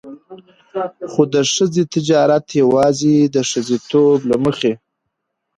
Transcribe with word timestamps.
خو 1.11 1.21
د 1.33 1.35
ښځې 1.53 1.83
تجارت 1.93 2.45
يواځې 2.61 3.15
د 3.35 3.37
ښځېتوب 3.49 4.19
له 4.29 4.37
مخې. 4.45 4.73